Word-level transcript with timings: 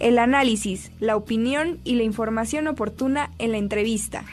el 0.00 0.18
análisis, 0.18 0.90
la 0.98 1.14
opinión 1.16 1.78
y 1.84 1.94
la 1.94 2.02
información 2.02 2.66
oportuna 2.66 3.30
en 3.38 3.52
la 3.52 3.58
entrevista. 3.58 4.24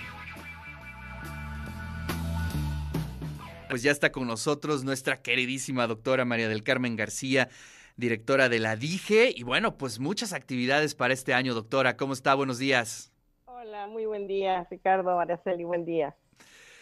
Pues 3.70 3.84
ya 3.84 3.92
está 3.92 4.14
con 4.14 4.28
nosotros 4.28 4.86
nuestra 4.86 5.22
queridísima 5.22 5.88
doctora 5.88 6.24
María 6.24 6.48
del 6.48 6.64
Carmen 6.64 6.96
García, 6.96 7.50
directora 7.98 8.48
de 8.48 8.60
la 8.60 8.78
DIGE. 8.78 9.34
Y 9.36 9.44
bueno, 9.44 9.78
pues 9.78 10.00
muchas 10.00 10.32
actividades 10.32 10.96
para 10.96 11.14
este 11.14 11.34
año, 11.34 11.54
doctora. 11.54 11.98
¿Cómo 11.98 12.14
está? 12.14 12.34
Buenos 12.34 12.60
días. 12.60 13.12
Hola, 13.46 13.88
muy 13.88 14.06
buen 14.06 14.26
día, 14.26 14.66
Ricardo, 14.72 15.20
Araceli, 15.20 15.66
buen 15.66 15.84
día. 15.84 16.16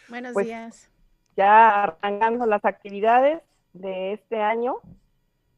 Buenos 0.10 0.34
pues, 0.34 0.46
días. 0.46 0.92
Ya 1.36 1.84
arrancando 1.84 2.46
las 2.46 2.64
actividades 2.64 3.42
de 3.74 4.14
este 4.14 4.40
año. 4.40 4.76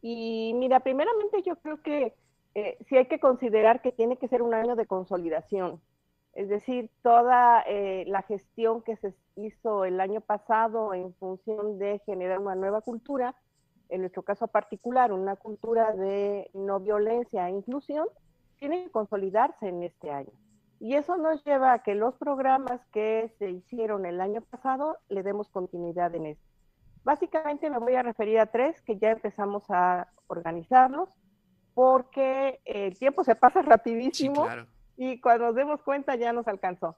Y 0.02 0.54
mira, 0.56 0.80
primeramente 0.80 1.44
yo 1.46 1.58
creo 1.58 1.82
que 1.82 2.14
eh, 2.58 2.76
sí 2.90 2.98
hay 2.98 3.06
que 3.06 3.20
considerar 3.20 3.84
que 3.84 3.92
tiene 3.92 4.18
que 4.18 4.28
ser 4.28 4.42
un 4.42 4.56
año 4.56 4.76
de 4.76 4.88
consolidación. 4.88 5.80
Es 6.34 6.50
decir, 6.50 6.90
toda 7.04 7.62
eh, 7.68 8.04
la 8.08 8.24
gestión 8.24 8.82
que 8.82 8.96
se 8.96 9.14
hizo 9.36 9.86
el 9.86 10.02
año 10.02 10.22
pasado 10.22 10.96
en 10.96 11.14
función 11.14 11.78
de 11.78 12.00
generar 12.00 12.40
una 12.40 12.56
nueva 12.56 12.82
cultura, 12.82 13.36
en 13.90 14.02
nuestro 14.02 14.24
caso 14.24 14.48
particular, 14.48 15.14
una 15.14 15.36
cultura 15.36 15.94
de 15.94 16.50
no 16.56 16.80
violencia 16.80 17.48
e 17.48 17.52
inclusión, 17.52 18.08
tiene 18.58 18.86
que 18.86 18.90
consolidarse 18.90 19.68
en 19.68 19.84
este 19.84 20.10
año. 20.10 20.34
Y 20.80 20.96
eso 20.96 21.16
nos 21.16 21.44
lleva 21.44 21.74
a 21.74 21.84
que 21.84 21.94
los 21.94 22.16
programas 22.16 22.82
que 22.88 23.32
se 23.38 23.52
hicieron 23.52 24.08
el 24.08 24.20
año 24.20 24.42
pasado 24.42 24.98
le 25.10 25.22
demos 25.22 25.48
continuidad 25.50 26.16
en 26.16 26.26
este. 26.26 26.44
Básicamente 27.04 27.70
me 27.70 27.78
voy 27.78 27.94
a 27.94 28.02
referir 28.02 28.40
a 28.40 28.48
tres 28.48 28.82
que 28.82 28.98
ya 28.98 29.12
empezamos 29.12 29.64
a 29.70 30.08
organizarlos 30.26 31.08
porque 31.78 32.60
el 32.66 32.98
tiempo 32.98 33.24
se 33.24 33.36
pasa 33.36 33.62
rapidísimo. 33.62 34.46
claro 34.46 34.66
y 34.98 35.22
cuando 35.22 35.46
nos 35.46 35.56
demos 35.56 35.82
cuenta 35.84 36.16
ya 36.16 36.34
nos 36.34 36.48
alcanzó. 36.48 36.98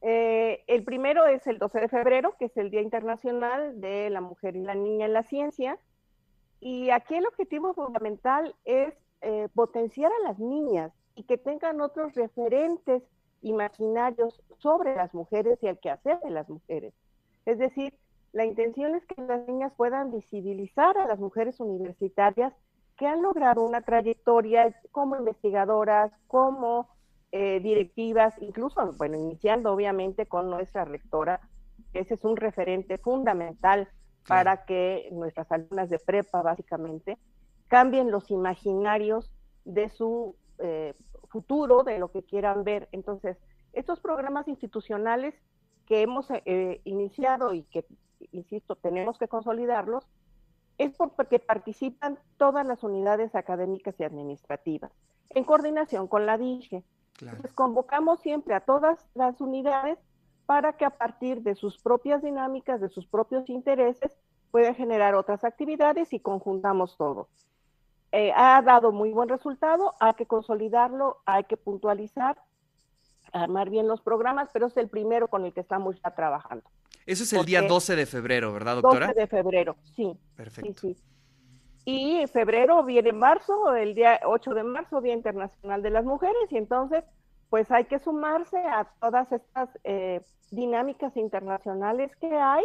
Eh, 0.00 0.64
el 0.66 0.84
primero 0.84 1.26
es 1.26 1.46
el 1.46 1.58
12 1.58 1.80
de 1.80 1.88
febrero, 1.88 2.34
que 2.38 2.46
es 2.46 2.56
el 2.56 2.70
Día 2.70 2.80
Internacional 2.80 3.80
de 3.80 4.10
la 4.10 4.22
Mujer 4.22 4.56
y 4.56 4.62
la 4.62 4.74
Niña 4.74 5.06
en 5.06 5.12
la 5.12 5.22
Ciencia. 5.22 5.78
Y 6.60 6.90
aquí 6.90 7.14
el 7.14 7.26
objetivo 7.26 7.74
fundamental 7.74 8.54
es 8.64 8.94
eh, 9.20 9.48
potenciar 9.54 10.10
a 10.10 10.28
las 10.28 10.38
niñas 10.38 10.92
y 11.14 11.24
que 11.24 11.36
tengan 11.36 11.80
otros 11.80 12.14
referentes 12.14 13.02
imaginarios 13.42 14.42
sobre 14.58 14.96
las 14.96 15.12
mujeres 15.12 15.58
y 15.62 15.66
el 15.66 15.78
quehacer 15.78 16.18
de 16.20 16.30
las 16.30 16.48
mujeres. 16.48 16.94
Es 17.44 17.58
decir, 17.58 17.94
la 18.32 18.46
intención 18.46 18.94
es 18.94 19.04
que 19.04 19.20
las 19.20 19.46
niñas 19.46 19.72
puedan 19.76 20.10
visibilizar 20.10 20.96
a 20.96 21.06
las 21.06 21.18
mujeres 21.18 21.60
universitarias 21.60 22.54
que 22.96 23.06
han 23.06 23.22
logrado 23.22 23.62
una 23.62 23.82
trayectoria 23.82 24.74
como 24.90 25.16
investigadoras, 25.16 26.12
como 26.26 26.88
eh, 27.32 27.60
directivas, 27.60 28.34
incluso, 28.40 28.92
bueno, 28.92 29.16
iniciando 29.16 29.72
obviamente 29.72 30.26
con 30.26 30.48
nuestra 30.48 30.84
rectora, 30.84 31.40
ese 31.92 32.14
es 32.14 32.24
un 32.24 32.36
referente 32.36 32.98
fundamental 32.98 33.88
para 34.26 34.64
que 34.64 35.08
nuestras 35.12 35.50
alumnas 35.52 35.88
de 35.88 35.98
prepa, 35.98 36.42
básicamente, 36.42 37.18
cambien 37.68 38.10
los 38.10 38.30
imaginarios 38.30 39.30
de 39.64 39.88
su 39.88 40.36
eh, 40.58 40.94
futuro, 41.28 41.82
de 41.82 41.98
lo 41.98 42.10
que 42.10 42.22
quieran 42.22 42.64
ver. 42.64 42.88
Entonces, 42.92 43.36
estos 43.72 44.00
programas 44.00 44.48
institucionales 44.48 45.34
que 45.86 46.02
hemos 46.02 46.28
eh, 46.30 46.80
iniciado 46.84 47.52
y 47.52 47.62
que, 47.64 47.84
insisto, 48.32 48.76
tenemos 48.76 49.18
que 49.18 49.28
consolidarlos, 49.28 50.08
es 50.78 50.96
porque 50.96 51.38
participan 51.38 52.18
todas 52.36 52.66
las 52.66 52.82
unidades 52.82 53.34
académicas 53.34 53.94
y 53.98 54.04
administrativas, 54.04 54.92
en 55.30 55.44
coordinación 55.44 56.06
con 56.06 56.26
la 56.26 56.38
DIGE. 56.38 56.82
Entonces 57.20 57.52
convocamos 57.54 58.20
siempre 58.20 58.54
a 58.54 58.60
todas 58.60 58.98
las 59.14 59.40
unidades 59.40 59.98
para 60.44 60.74
que 60.74 60.84
a 60.84 60.90
partir 60.90 61.42
de 61.42 61.54
sus 61.54 61.78
propias 61.78 62.22
dinámicas, 62.22 62.80
de 62.80 62.88
sus 62.88 63.06
propios 63.06 63.48
intereses, 63.48 64.16
puedan 64.50 64.74
generar 64.74 65.14
otras 65.14 65.44
actividades 65.44 66.12
y 66.12 66.20
conjuntamos 66.20 66.96
todo. 66.96 67.28
Eh, 68.12 68.32
ha 68.34 68.62
dado 68.62 68.92
muy 68.92 69.12
buen 69.12 69.28
resultado, 69.28 69.94
hay 69.98 70.14
que 70.14 70.26
consolidarlo, 70.26 71.18
hay 71.26 71.44
que 71.44 71.56
puntualizar, 71.56 72.40
armar 73.32 73.70
bien 73.70 73.88
los 73.88 74.00
programas, 74.00 74.48
pero 74.52 74.66
es 74.66 74.76
el 74.76 74.88
primero 74.88 75.28
con 75.28 75.44
el 75.44 75.52
que 75.52 75.60
estamos 75.60 76.00
ya 76.02 76.10
trabajando. 76.12 76.64
Eso 77.06 77.22
es 77.22 77.32
el 77.32 77.44
día 77.44 77.62
12 77.62 77.96
de 77.96 78.06
febrero, 78.06 78.52
¿verdad, 78.52 78.74
doctora? 78.76 79.06
12 79.06 79.20
de 79.20 79.26
febrero, 79.28 79.76
sí. 79.94 80.12
Perfecto. 80.34 80.80
Sí, 80.80 80.94
sí. 80.94 81.02
Y 81.84 82.16
en 82.16 82.28
febrero 82.28 82.82
viene 82.82 83.12
marzo, 83.12 83.74
el 83.74 83.94
día 83.94 84.20
8 84.24 84.54
de 84.54 84.64
marzo, 84.64 85.00
Día 85.00 85.14
Internacional 85.14 85.82
de 85.82 85.90
las 85.90 86.04
Mujeres, 86.04 86.50
y 86.50 86.56
entonces 86.56 87.04
pues 87.48 87.70
hay 87.70 87.84
que 87.84 88.00
sumarse 88.00 88.58
a 88.58 88.88
todas 89.00 89.30
estas 89.30 89.70
eh, 89.84 90.20
dinámicas 90.50 91.16
internacionales 91.16 92.10
que 92.16 92.34
hay, 92.34 92.64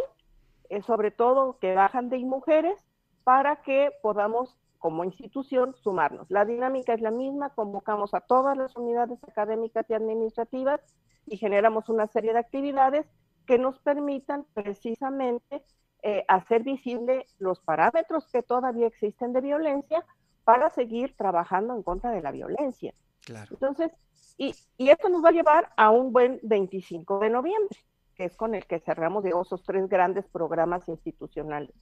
eh, 0.70 0.82
sobre 0.82 1.12
todo 1.12 1.56
que 1.60 1.74
bajan 1.74 2.08
de 2.08 2.18
mujeres, 2.18 2.74
para 3.22 3.62
que 3.62 3.92
podamos 4.02 4.56
como 4.78 5.04
institución 5.04 5.76
sumarnos. 5.76 6.28
La 6.28 6.44
dinámica 6.44 6.92
es 6.92 7.00
la 7.00 7.12
misma, 7.12 7.50
convocamos 7.50 8.14
a 8.14 8.20
todas 8.20 8.56
las 8.56 8.74
unidades 8.74 9.22
académicas 9.22 9.88
y 9.88 9.94
administrativas 9.94 10.80
y 11.26 11.36
generamos 11.36 11.88
una 11.88 12.08
serie 12.08 12.32
de 12.32 12.40
actividades 12.40 13.06
que 13.46 13.58
nos 13.58 13.78
permitan 13.80 14.46
precisamente 14.54 15.64
eh, 16.02 16.24
hacer 16.28 16.62
visible 16.62 17.26
los 17.38 17.60
parámetros 17.60 18.26
que 18.26 18.42
todavía 18.42 18.86
existen 18.86 19.32
de 19.32 19.40
violencia 19.40 20.04
para 20.44 20.70
seguir 20.70 21.16
trabajando 21.16 21.74
en 21.74 21.82
contra 21.82 22.10
de 22.10 22.22
la 22.22 22.32
violencia. 22.32 22.92
Claro. 23.24 23.50
Entonces, 23.52 23.92
y, 24.36 24.54
y, 24.76 24.90
esto 24.90 25.08
nos 25.08 25.24
va 25.24 25.28
a 25.28 25.32
llevar 25.32 25.72
a 25.76 25.90
un 25.90 26.12
buen 26.12 26.40
25 26.42 27.20
de 27.20 27.30
noviembre, 27.30 27.78
que 28.16 28.24
es 28.24 28.36
con 28.36 28.54
el 28.56 28.66
que 28.66 28.80
cerramos 28.80 29.22
digamos, 29.22 29.46
esos 29.46 29.62
tres 29.62 29.88
grandes 29.88 30.26
programas 30.26 30.88
institucionales. 30.88 31.74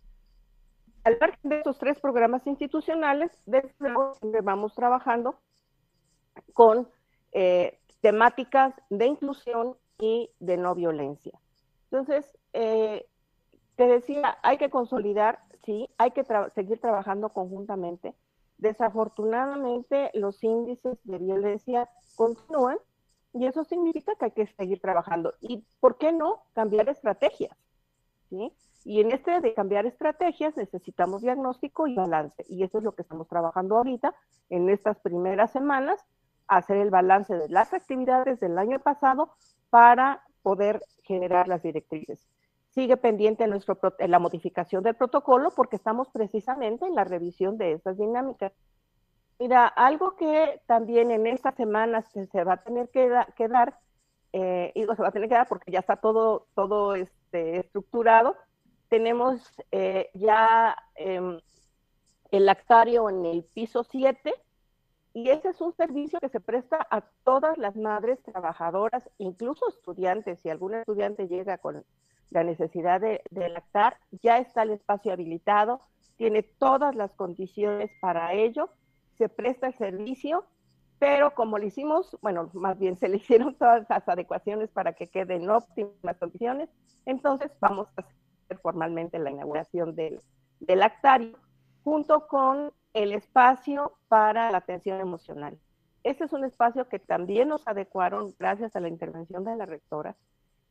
Al 1.04 1.18
margen 1.18 1.48
de 1.48 1.56
estos 1.56 1.78
tres 1.78 1.98
programas 1.98 2.46
institucionales, 2.46 3.30
desde 3.46 3.72
luego 3.78 4.12
vamos 4.42 4.74
trabajando 4.74 5.40
con 6.52 6.90
eh, 7.32 7.78
temáticas 8.02 8.74
de 8.90 9.06
inclusión 9.06 9.76
y 9.98 10.30
de 10.40 10.58
no 10.58 10.74
violencia. 10.74 11.39
Entonces, 11.90 12.38
eh, 12.52 13.06
te 13.76 13.86
decía, 13.86 14.38
hay 14.42 14.58
que 14.58 14.70
consolidar, 14.70 15.40
sí, 15.64 15.88
hay 15.98 16.12
que 16.12 16.24
seguir 16.54 16.80
trabajando 16.80 17.30
conjuntamente. 17.30 18.14
Desafortunadamente, 18.58 20.10
los 20.14 20.42
índices 20.44 20.98
de 21.04 21.18
violencia 21.18 21.88
continúan 22.14 22.78
y 23.32 23.46
eso 23.46 23.64
significa 23.64 24.14
que 24.16 24.26
hay 24.26 24.30
que 24.32 24.46
seguir 24.46 24.80
trabajando. 24.80 25.34
¿Y 25.40 25.64
por 25.80 25.98
qué 25.98 26.12
no 26.12 26.42
cambiar 26.52 26.88
estrategias? 26.88 27.56
¿sí? 28.28 28.52
Y 28.84 29.00
en 29.00 29.12
este 29.12 29.40
de 29.40 29.54
cambiar 29.54 29.86
estrategias 29.86 30.56
necesitamos 30.56 31.22
diagnóstico 31.22 31.86
y 31.86 31.94
balance. 31.94 32.44
Y 32.48 32.62
eso 32.64 32.78
es 32.78 32.84
lo 32.84 32.92
que 32.92 33.02
estamos 33.02 33.28
trabajando 33.28 33.76
ahorita 33.76 34.14
en 34.48 34.68
estas 34.68 34.98
primeras 35.00 35.52
semanas, 35.52 36.04
hacer 36.48 36.78
el 36.78 36.90
balance 36.90 37.34
de 37.34 37.48
las 37.48 37.72
actividades 37.72 38.40
del 38.40 38.58
año 38.58 38.80
pasado 38.80 39.30
para 39.70 40.22
poder 40.42 40.82
generar 41.02 41.48
las 41.48 41.62
directrices 41.62 42.26
sigue 42.70 42.96
pendiente 42.96 43.46
nuestro, 43.46 43.78
la 43.98 44.18
modificación 44.18 44.82
del 44.82 44.94
protocolo 44.94 45.50
porque 45.50 45.76
estamos 45.76 46.08
precisamente 46.08 46.86
en 46.86 46.94
la 46.94 47.04
revisión 47.04 47.58
de 47.58 47.72
estas 47.72 47.98
dinámicas. 47.98 48.52
Mira, 49.38 49.66
algo 49.66 50.16
que 50.16 50.60
también 50.66 51.10
en 51.10 51.26
estas 51.26 51.54
semanas 51.54 52.04
se, 52.12 52.44
va 52.44 52.54
a 52.54 52.62
tener 52.62 52.88
que, 52.90 53.08
dar, 53.48 53.78
eh, 54.32 54.72
digo 54.74 54.94
se 54.94 55.02
va 55.02 55.08
a 55.08 55.12
tener 55.12 55.28
que 55.28 55.34
dar 55.34 55.48
porque 55.48 55.72
ya 55.72 55.80
está 55.80 55.96
todo, 55.96 56.46
todo 56.54 56.94
este, 56.94 57.58
estructurado, 57.58 58.36
tenemos 58.88 59.40
eh, 59.72 60.10
ya 60.14 60.76
em, 60.94 61.40
el 62.30 62.46
lactario 62.46 63.08
en 63.08 63.24
el 63.24 63.44
piso 63.44 63.82
7 63.82 64.34
y 65.20 65.28
ese 65.28 65.50
es 65.50 65.60
un 65.60 65.74
servicio 65.74 66.18
que 66.18 66.30
se 66.30 66.40
presta 66.40 66.86
a 66.90 67.02
todas 67.24 67.58
las 67.58 67.76
madres 67.76 68.22
trabajadoras, 68.22 69.10
incluso 69.18 69.68
estudiantes, 69.68 70.40
si 70.40 70.48
algún 70.48 70.74
estudiante 70.74 71.28
llega 71.28 71.58
con 71.58 71.84
la 72.30 72.42
necesidad 72.42 73.02
de, 73.02 73.20
lactar, 73.30 73.98
ya 74.22 74.38
está 74.38 74.62
el 74.62 74.70
espacio 74.70 75.12
habilitado, 75.12 75.82
tiene 76.16 76.42
todas 76.42 76.94
las 76.94 77.12
condiciones 77.12 77.90
para 78.00 78.32
ello, 78.32 78.70
se 79.18 79.28
presta 79.28 79.66
el 79.66 79.74
servicio, 79.74 80.46
pero 80.98 81.34
como 81.34 81.58
le 81.58 81.66
hicimos, 81.66 82.16
bueno, 82.22 82.48
más 82.54 82.78
bien 82.78 82.96
se 82.96 83.08
le 83.08 83.18
hicieron 83.18 83.54
todas 83.56 83.86
las 83.90 84.08
adecuaciones 84.08 84.70
para 84.70 84.94
que 84.94 85.06
quede 85.06 85.34
en 85.34 85.50
óptimas 85.50 86.16
condiciones, 86.18 86.70
entonces 87.04 87.50
vamos 87.60 87.88
a 87.96 88.00
hacer 88.00 88.58
formalmente 88.62 89.18
la 89.18 89.30
inauguración 89.30 89.94
del, 89.94 90.18
del 90.60 90.82
junto 91.84 92.26
con 92.26 92.72
el 92.92 93.12
espacio 93.12 93.98
para 94.08 94.50
la 94.50 94.58
atención 94.58 95.00
emocional. 95.00 95.58
Este 96.02 96.24
es 96.24 96.32
un 96.32 96.44
espacio 96.44 96.88
que 96.88 96.98
también 96.98 97.48
nos 97.48 97.66
adecuaron 97.66 98.34
gracias 98.38 98.74
a 98.74 98.80
la 98.80 98.88
intervención 98.88 99.44
de 99.44 99.56
la 99.56 99.66
rectora, 99.66 100.16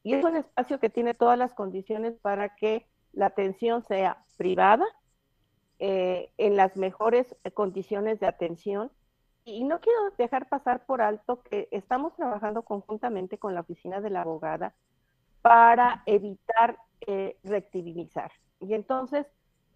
y 0.04 0.14
es 0.14 0.24
un 0.24 0.38
espacio 0.38 0.80
que 0.80 0.90
tiene 0.90 1.14
todas 1.14 1.38
las 1.38 1.54
condiciones 1.54 2.18
para 2.20 2.56
que 2.56 2.88
la 3.12 3.28
atención 3.28 3.84
sea 3.84 4.24
privada, 4.38 4.86
eh, 5.80 6.32
en 6.38 6.58
las 6.58 6.76
mejores 6.76 7.36
condiciones 7.54 8.20
de 8.20 8.28
atención 8.28 8.92
Y 9.46 9.64
no 9.64 9.80
quiero 9.80 10.00
dejar 10.18 10.50
pasar 10.50 10.86
por 10.86 11.02
alto 11.02 11.42
que 11.42 11.70
estamos 11.72 12.14
trabajando 12.16 12.64
conjuntamente 12.64 13.38
con 13.38 13.56
la 13.56 13.62
oficina 13.62 14.02
de 14.02 14.10
la 14.10 14.22
abogada 14.22 14.76
para 15.42 16.04
evitar 16.06 16.78
eh, 17.08 17.38
reactivizar. 17.44 18.32
Y 18.60 18.74
entonces, 18.74 19.26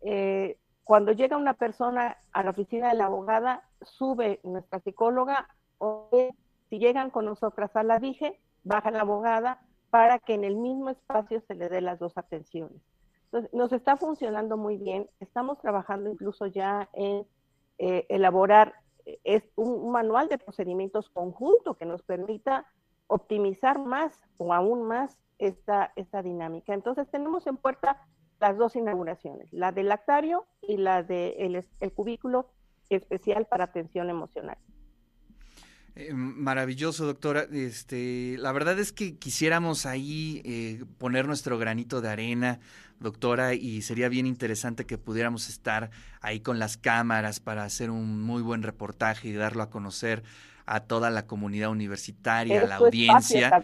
eh, 0.01 0.57
cuando 0.83 1.11
llega 1.11 1.37
una 1.37 1.53
persona 1.53 2.17
a 2.31 2.43
la 2.43 2.51
oficina 2.51 2.89
de 2.89 2.95
la 2.95 3.05
abogada, 3.05 3.63
sube 3.81 4.39
nuestra 4.43 4.79
psicóloga 4.79 5.47
o 5.77 6.09
si 6.69 6.79
llegan 6.79 7.09
con 7.09 7.25
nosotras 7.25 7.75
a 7.75 7.83
la 7.83 7.99
dije, 7.99 8.39
baja 8.63 8.91
la 8.91 9.01
abogada 9.01 9.61
para 9.89 10.19
que 10.19 10.33
en 10.33 10.43
el 10.43 10.55
mismo 10.55 10.89
espacio 10.89 11.41
se 11.41 11.55
le 11.55 11.69
dé 11.69 11.81
las 11.81 11.99
dos 11.99 12.17
atenciones. 12.17 12.81
Entonces, 13.25 13.53
nos 13.53 13.71
está 13.71 13.97
funcionando 13.97 14.57
muy 14.57 14.77
bien. 14.77 15.09
Estamos 15.19 15.59
trabajando 15.59 16.09
incluso 16.09 16.47
ya 16.47 16.89
en 16.93 17.25
eh, 17.79 18.05
elaborar 18.09 18.75
eh, 19.05 19.19
es 19.23 19.43
un, 19.55 19.91
manual 19.91 20.27
de 20.29 20.37
procedimientos 20.37 21.09
conjunto 21.09 21.75
que 21.75 21.85
nos 21.85 22.03
permita 22.03 22.65
optimizar 23.07 23.79
más 23.79 24.19
o 24.37 24.53
aún 24.53 24.83
más 24.83 25.17
esta, 25.37 25.91
esta 25.95 26.21
dinámica. 26.21 26.73
Entonces 26.73 27.09
tenemos 27.09 27.45
en 27.47 27.57
puerta 27.57 28.05
las 28.43 28.57
dos 28.57 28.75
inauguraciones, 28.75 29.47
la 29.53 29.71
del 29.71 29.87
lactario 29.87 30.45
y 30.61 30.75
la 30.75 31.01
del 31.01 31.53
de 31.53 31.65
el 31.79 31.93
cubículo 31.93 32.51
especial 32.89 33.45
para 33.45 33.63
atención 33.63 34.09
emocional. 34.09 34.57
Eh, 35.95 36.13
maravilloso, 36.13 37.05
doctora. 37.05 37.45
Este, 37.53 38.35
la 38.37 38.51
verdad 38.51 38.77
es 38.79 38.91
que 38.91 39.17
quisiéramos 39.17 39.85
ahí 39.85 40.41
eh, 40.43 40.83
poner 40.97 41.25
nuestro 41.25 41.57
granito 41.57 42.01
de 42.01 42.09
arena, 42.09 42.59
doctora, 42.99 43.53
y 43.53 43.81
sería 43.81 44.09
bien 44.09 44.27
interesante 44.27 44.85
que 44.85 44.97
pudiéramos 44.97 45.47
estar 45.47 45.89
ahí 46.19 46.41
con 46.41 46.59
las 46.59 46.75
cámaras 46.75 47.39
para 47.39 47.63
hacer 47.63 47.91
un 47.91 48.21
muy 48.23 48.41
buen 48.41 48.61
reportaje 48.61 49.29
y 49.29 49.33
darlo 49.33 49.63
a 49.63 49.69
conocer 49.69 50.23
a 50.65 50.81
toda 50.81 51.09
la 51.11 51.27
comunidad 51.27 51.69
universitaria, 51.69 52.63
a 52.63 52.67
la 52.67 52.75
audiencia. 52.75 53.61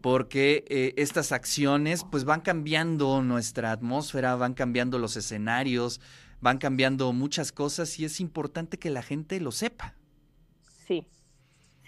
Porque 0.00 0.64
eh, 0.68 0.94
estas 0.96 1.32
acciones 1.32 2.04
pues 2.10 2.24
van 2.24 2.40
cambiando 2.40 3.22
nuestra 3.22 3.72
atmósfera, 3.72 4.34
van 4.36 4.54
cambiando 4.54 4.98
los 4.98 5.16
escenarios, 5.16 6.00
van 6.40 6.58
cambiando 6.58 7.12
muchas 7.12 7.52
cosas 7.52 7.98
y 7.98 8.04
es 8.04 8.20
importante 8.20 8.78
que 8.78 8.90
la 8.90 9.02
gente 9.02 9.40
lo 9.40 9.52
sepa. 9.52 9.94
Sí, 10.86 11.06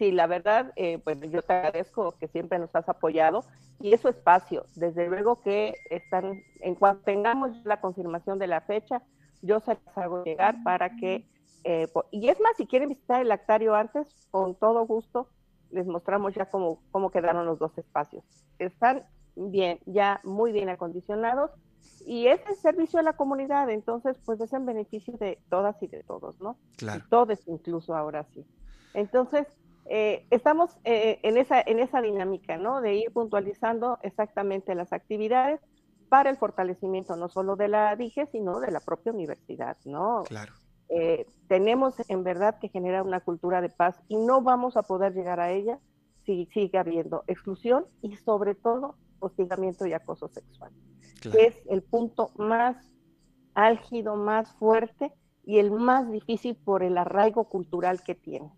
Sí, 0.02 0.10
la 0.10 0.26
verdad, 0.26 0.72
eh, 0.76 0.98
pues 0.98 1.20
yo 1.30 1.42
te 1.42 1.52
agradezco 1.52 2.16
que 2.18 2.26
siempre 2.26 2.58
nos 2.58 2.74
has 2.74 2.88
apoyado 2.88 3.44
y 3.78 3.92
eso 3.92 4.08
espacio. 4.08 4.66
Desde 4.74 5.06
luego 5.08 5.42
que 5.42 5.74
están, 5.90 6.42
en 6.60 6.74
cuanto 6.74 7.04
tengamos 7.04 7.50
la 7.64 7.80
confirmación 7.80 8.38
de 8.38 8.46
la 8.46 8.62
fecha, 8.62 9.02
yo 9.42 9.60
se 9.60 9.78
las 9.84 9.98
hago 9.98 10.24
llegar 10.24 10.56
para 10.64 10.96
que, 10.96 11.26
eh, 11.64 11.86
y 12.10 12.28
es 12.28 12.40
más, 12.40 12.56
si 12.56 12.66
quieren 12.66 12.88
visitar 12.88 13.20
el 13.20 13.28
lactario 13.28 13.74
antes, 13.74 14.08
con 14.30 14.54
todo 14.54 14.86
gusto, 14.86 15.28
les 15.72 15.86
mostramos 15.86 16.34
ya 16.34 16.46
cómo, 16.46 16.80
cómo 16.90 17.10
quedaron 17.10 17.46
los 17.46 17.58
dos 17.58 17.76
espacios. 17.76 18.24
Están 18.58 19.04
bien, 19.34 19.80
ya 19.86 20.20
muy 20.24 20.52
bien 20.52 20.68
acondicionados 20.68 21.50
y 22.06 22.26
es 22.26 22.40
el 22.48 22.56
servicio 22.56 22.98
a 22.98 23.02
la 23.02 23.14
comunidad, 23.14 23.70
entonces 23.70 24.16
pues 24.24 24.40
es 24.40 24.52
en 24.52 24.66
beneficio 24.66 25.14
de 25.18 25.38
todas 25.48 25.82
y 25.82 25.86
de 25.88 26.02
todos, 26.02 26.40
¿no? 26.40 26.56
Claro. 26.76 27.04
todos 27.08 27.46
incluso 27.46 27.94
ahora 27.94 28.24
sí. 28.34 28.44
Entonces, 28.94 29.46
eh, 29.86 30.26
estamos 30.30 30.76
eh, 30.84 31.18
en, 31.22 31.36
esa, 31.36 31.60
en 31.60 31.78
esa 31.78 32.00
dinámica, 32.00 32.56
¿no? 32.56 32.80
De 32.80 32.94
ir 32.94 33.12
puntualizando 33.12 33.98
exactamente 34.02 34.74
las 34.74 34.92
actividades 34.92 35.60
para 36.08 36.30
el 36.30 36.36
fortalecimiento 36.36 37.16
no 37.16 37.28
solo 37.28 37.56
de 37.56 37.68
la 37.68 37.96
DIGE, 37.96 38.26
sino 38.26 38.60
de 38.60 38.70
la 38.70 38.80
propia 38.80 39.12
universidad, 39.12 39.76
¿no? 39.84 40.24
Claro. 40.24 40.52
Eh, 40.94 41.26
tenemos 41.48 41.94
en 42.10 42.22
verdad 42.22 42.58
que 42.58 42.68
generar 42.68 43.02
una 43.02 43.20
cultura 43.20 43.62
de 43.62 43.70
paz 43.70 43.98
y 44.08 44.16
no 44.16 44.42
vamos 44.42 44.76
a 44.76 44.82
poder 44.82 45.14
llegar 45.14 45.40
a 45.40 45.50
ella 45.50 45.78
si 46.26 46.46
sigue 46.52 46.76
habiendo 46.76 47.24
exclusión 47.26 47.86
y 48.02 48.16
sobre 48.16 48.54
todo 48.54 48.96
hostigamiento 49.18 49.86
y 49.86 49.94
acoso 49.94 50.28
sexual, 50.28 50.70
que 51.22 51.46
es 51.46 51.56
el 51.70 51.82
punto 51.82 52.30
más 52.36 52.76
álgido, 53.54 54.16
más 54.16 54.52
fuerte 54.56 55.12
y 55.44 55.58
el 55.58 55.70
más 55.70 56.10
difícil 56.10 56.56
por 56.56 56.82
el 56.82 56.98
arraigo 56.98 57.44
cultural 57.44 58.02
que 58.02 58.14
tiene. 58.14 58.52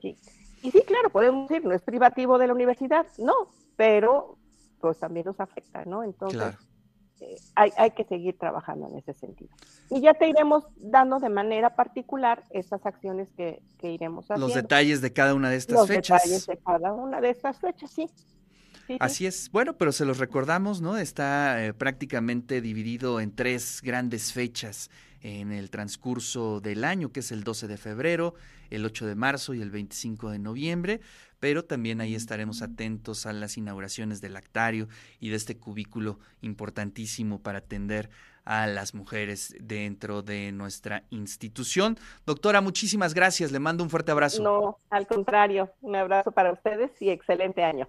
Sí. 0.00 0.16
Y 0.62 0.70
sí, 0.72 0.82
claro, 0.82 1.10
podemos 1.10 1.48
decir, 1.48 1.64
no 1.64 1.72
es 1.72 1.82
privativo 1.82 2.38
de 2.38 2.48
la 2.48 2.54
universidad, 2.54 3.06
no, 3.18 3.34
pero 3.76 4.36
pues 4.80 4.98
también 4.98 5.26
nos 5.26 5.38
afecta, 5.38 5.84
¿no? 5.84 6.02
Entonces, 6.02 6.56
hay, 7.54 7.72
hay, 7.76 7.90
que 7.92 8.04
seguir 8.04 8.38
trabajando 8.38 8.88
en 8.88 8.98
ese 8.98 9.14
sentido. 9.14 9.50
Y 9.90 10.00
ya 10.00 10.14
te 10.14 10.28
iremos 10.28 10.64
dando 10.76 11.18
de 11.18 11.28
manera 11.28 11.74
particular 11.74 12.44
estas 12.50 12.84
acciones 12.86 13.28
que, 13.36 13.62
iremos 13.82 14.24
haciendo. 14.26 14.46
Los 14.46 14.54
detalles 14.54 15.00
de 15.00 15.12
cada 15.12 15.34
una 15.34 15.50
de 15.50 15.56
estas 15.56 15.86
fechas. 15.86 16.22
Los 16.22 16.30
detalles 16.30 16.46
de 16.46 16.56
cada 16.58 16.92
una 16.92 17.20
de 17.20 17.30
estas 17.30 17.58
fechas, 17.58 17.90
sí. 17.90 18.08
Así 19.00 19.26
es. 19.26 19.50
Bueno, 19.50 19.76
pero 19.76 19.92
se 19.92 20.04
los 20.04 20.18
recordamos, 20.18 20.80
¿no? 20.80 20.96
Está 20.96 21.64
eh, 21.64 21.72
prácticamente 21.72 22.60
dividido 22.60 23.20
en 23.20 23.34
tres 23.34 23.80
grandes 23.82 24.32
fechas 24.32 24.90
en 25.22 25.52
el 25.52 25.70
transcurso 25.70 26.60
del 26.60 26.84
año, 26.84 27.12
que 27.12 27.20
es 27.20 27.30
el 27.32 27.44
12 27.44 27.68
de 27.68 27.76
febrero, 27.76 28.34
el 28.70 28.84
8 28.84 29.06
de 29.06 29.14
marzo 29.14 29.54
y 29.54 29.62
el 29.62 29.70
25 29.70 30.30
de 30.30 30.38
noviembre, 30.38 31.00
pero 31.42 31.64
también 31.64 32.00
ahí 32.00 32.14
estaremos 32.14 32.62
atentos 32.62 33.26
a 33.26 33.32
las 33.32 33.58
inauguraciones 33.58 34.20
del 34.20 34.34
lactario 34.34 34.86
y 35.18 35.30
de 35.30 35.34
este 35.34 35.58
cubículo 35.58 36.20
importantísimo 36.40 37.40
para 37.40 37.58
atender 37.58 38.10
a 38.44 38.68
las 38.68 38.94
mujeres 38.94 39.52
dentro 39.58 40.22
de 40.22 40.52
nuestra 40.52 41.02
institución. 41.10 41.98
Doctora, 42.26 42.60
muchísimas 42.60 43.12
gracias, 43.12 43.50
le 43.50 43.58
mando 43.58 43.82
un 43.82 43.90
fuerte 43.90 44.12
abrazo. 44.12 44.40
No, 44.40 44.78
al 44.88 45.08
contrario, 45.08 45.68
un 45.80 45.96
abrazo 45.96 46.30
para 46.30 46.52
ustedes 46.52 46.92
y 47.02 47.10
excelente 47.10 47.64
año. 47.64 47.88